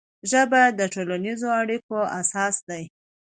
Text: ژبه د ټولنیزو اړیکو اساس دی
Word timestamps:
ژبه 0.29 0.61
د 0.79 0.81
ټولنیزو 0.93 1.47
اړیکو 1.61 1.97
اساس 2.21 2.55
دی 2.69 2.83